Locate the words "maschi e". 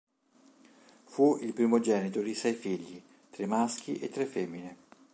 3.45-4.09